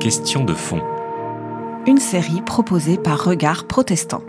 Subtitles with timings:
[0.00, 0.82] Question de fond.
[1.86, 4.22] Une série proposée par Regard Protestant.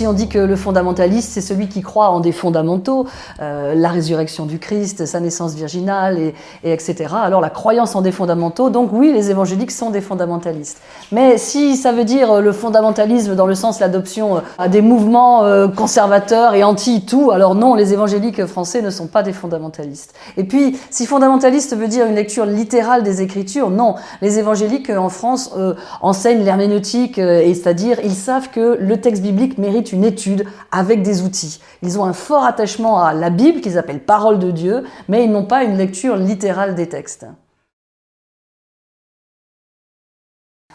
[0.00, 3.04] Si on dit que le fondamentaliste, c'est celui qui croit en des fondamentaux,
[3.42, 6.32] euh, la résurrection du Christ, sa naissance virginale, et,
[6.64, 10.80] etc., alors la croyance en des fondamentaux, donc oui, les évangéliques sont des fondamentalistes.
[11.12, 15.44] Mais si ça veut dire le fondamentalisme dans le sens l'adoption euh, à des mouvements
[15.44, 20.14] euh, conservateurs et anti-tout, alors non, les évangéliques français ne sont pas des fondamentalistes.
[20.38, 25.10] Et puis, si fondamentaliste veut dire une lecture littérale des Écritures, non, les évangéliques en
[25.10, 25.54] France
[26.00, 31.22] enseignent l'herméneutique, et c'est-à-dire ils savent que le texte biblique mérite une étude avec des
[31.22, 31.60] outils.
[31.82, 35.30] Ils ont un fort attachement à la Bible qu'ils appellent parole de Dieu, mais ils
[35.30, 37.26] n'ont pas une lecture littérale des textes.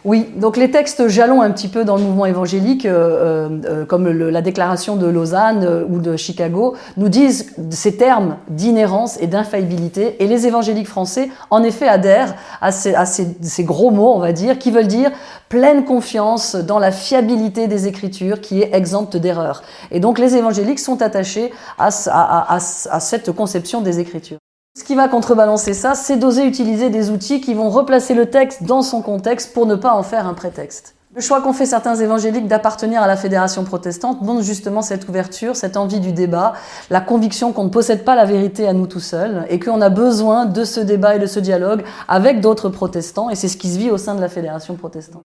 [0.05, 3.85] Oui, donc les textes jalons un petit peu dans le mouvement évangélique, euh, euh, euh,
[3.85, 10.23] comme la déclaration de Lausanne ou de Chicago, nous disent ces termes d'inhérence et d'infaillibilité.
[10.23, 12.93] Et les évangéliques français, en effet, adhèrent à ces,
[13.41, 15.11] ces, gros mots, on va dire, qui veulent dire
[15.49, 19.63] pleine confiance dans la fiabilité des Écritures qui est exempte d'erreur.
[19.89, 24.37] Et donc les évangéliques sont attachés à, à cette conception des Écritures.
[24.77, 28.63] Ce qui va contrebalancer ça, c'est d'oser utiliser des outils qui vont replacer le texte
[28.63, 30.95] dans son contexte pour ne pas en faire un prétexte.
[31.15, 35.55] Le choix qu'ont fait certains évangéliques d'appartenir à la fédération protestante montre justement cette ouverture,
[35.55, 36.53] cette envie du débat,
[36.89, 39.89] la conviction qu'on ne possède pas la vérité à nous tout seuls et qu'on a
[39.89, 43.71] besoin de ce débat et de ce dialogue avec d'autres protestants et c'est ce qui
[43.71, 45.23] se vit au sein de la fédération protestante.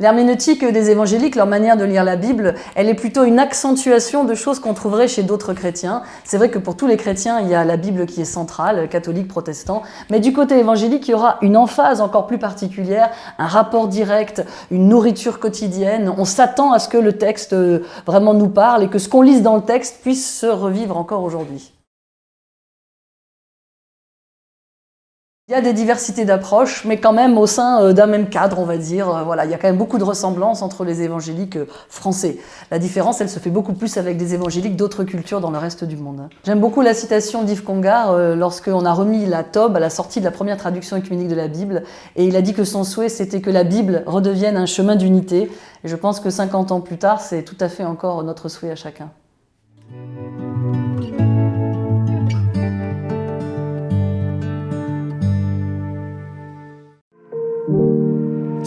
[0.00, 4.34] L'herméneutique des évangéliques, leur manière de lire la Bible, elle est plutôt une accentuation de
[4.34, 6.02] choses qu'on trouverait chez d'autres chrétiens.
[6.24, 8.88] C'est vrai que pour tous les chrétiens, il y a la Bible qui est centrale,
[8.88, 13.46] catholique, protestant, mais du côté évangélique, il y aura une emphase encore plus particulière, un
[13.46, 16.10] rapport direct, une nourriture quotidienne.
[16.16, 19.20] On s'attend à ce que le texte euh, vraiment nous parle et que ce qu'on
[19.20, 21.74] lise dans le texte puisse se revivre encore aujourd'hui.
[25.50, 28.60] Il y a des diversités d'approches, mais quand même au sein euh, d'un même cadre,
[28.60, 29.12] on va dire.
[29.12, 32.38] Euh, voilà, il y a quand même beaucoup de ressemblances entre les évangéliques euh, français.
[32.70, 35.82] La différence, elle se fait beaucoup plus avec des évangéliques d'autres cultures dans le reste
[35.82, 36.28] du monde.
[36.44, 40.24] J'aime beaucoup la citation d'Yves Congar lorsqu'on a remis la Tobe à la sortie de
[40.24, 41.82] la première traduction écuménique de la Bible,
[42.14, 45.50] et il a dit que son souhait, c'était que la Bible redevienne un chemin d'unité.
[45.82, 48.70] Et je pense que 50 ans plus tard, c'est tout à fait encore notre souhait
[48.70, 49.10] à chacun.